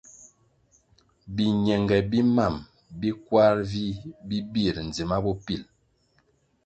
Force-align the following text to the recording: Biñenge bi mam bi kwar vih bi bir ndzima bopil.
Biñenge 1.35 1.97
bi 2.09 2.19
mam 2.35 2.55
bi 2.99 3.09
kwar 3.25 3.55
vih 3.71 3.99
bi 4.27 4.37
bir 4.51 4.75
ndzima 4.87 5.17
bopil. 5.23 5.63